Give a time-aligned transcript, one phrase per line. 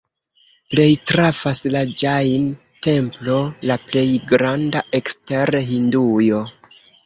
[0.73, 3.37] Plej trafas la Ĵain-templo,
[3.73, 6.45] la plej granda ekster Hindujo.